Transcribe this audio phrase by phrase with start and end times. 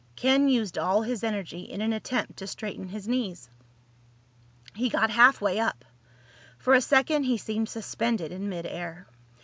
[0.15, 3.51] Ken used all his energy in an attempt to straighten his knees.
[4.73, 5.85] He got halfway up.
[6.57, 9.05] For a second he seemed suspended in mid air.